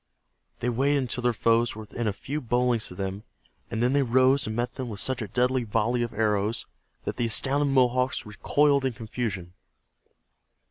[0.61, 3.21] They waited until their foes were within a few bow lengths of them,
[3.69, 6.65] and then they rose and met them with such a deadly volley of arrows
[7.03, 9.53] that the astounded Mohawks recoiled in confusion.